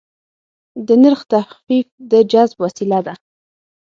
[0.87, 3.13] د نرخ تخفیف د جذب وسیله ده.